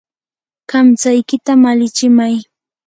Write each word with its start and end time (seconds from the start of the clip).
kamtsaykita 0.69 1.51
malichimay. 1.63 2.35